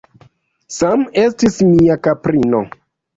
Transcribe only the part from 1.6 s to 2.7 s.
mia kaprino.